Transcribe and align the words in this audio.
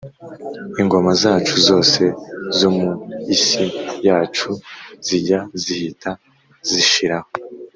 Ingoma 0.81 1.11
zacu 1.21 1.53
zose 1.67 2.03
zo 2.57 2.69
mu 2.77 2.91
isi 3.35 3.65
yacu 4.07 4.49
zijya 5.05 5.39
zihita 5.63 6.11
zishiraho 6.69 7.29